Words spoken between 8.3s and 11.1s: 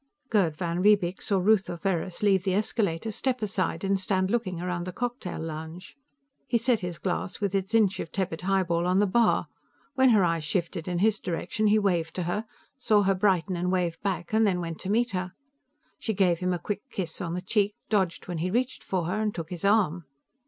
highball, on the bar; when her eyes shifted in